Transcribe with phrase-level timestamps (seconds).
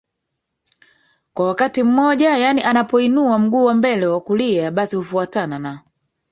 [1.33, 5.81] kwa wakati mmoja Yani anapo inua mguu wa mbele wa kulia basi hufuatana na